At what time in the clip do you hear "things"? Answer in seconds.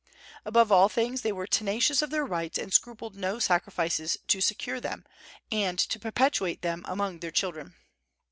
0.89-1.21